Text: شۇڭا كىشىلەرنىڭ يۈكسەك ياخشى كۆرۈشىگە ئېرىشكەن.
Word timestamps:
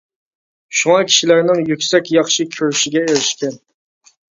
شۇڭا 0.79 0.95
كىشىلەرنىڭ 1.09 1.61
يۈكسەك 1.67 2.11
ياخشى 2.15 2.49
كۆرۈشىگە 2.57 3.07
ئېرىشكەن. 3.07 3.57